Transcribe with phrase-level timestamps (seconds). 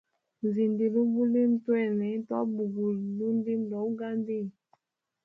[0.45, 4.51] Nzindile ubulimi, twene twabugule lundimbwe lwa ugandia.